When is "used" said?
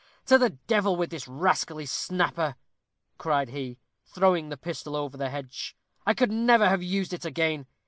6.81-7.13